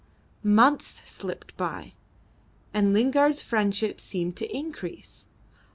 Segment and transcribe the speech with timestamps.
[0.43, 1.93] Months slipped by,
[2.73, 5.27] and Lingard's friendship seemed to increase.